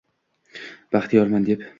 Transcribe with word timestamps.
“Baxtiyorman” 0.95 1.45
deb 1.51 1.67